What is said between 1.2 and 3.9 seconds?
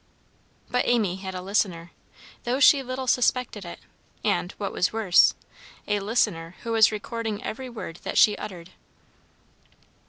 a listener, though she little suspected it,